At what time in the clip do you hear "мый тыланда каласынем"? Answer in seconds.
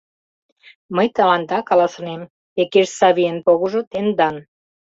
0.95-2.21